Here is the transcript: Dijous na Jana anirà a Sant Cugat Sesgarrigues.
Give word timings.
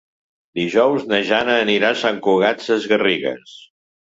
Dijous 0.59 1.03
na 1.11 1.19
Jana 1.27 1.57
anirà 1.65 1.91
a 1.91 1.99
Sant 2.05 2.17
Cugat 2.29 2.67
Sesgarrigues. 2.71 3.57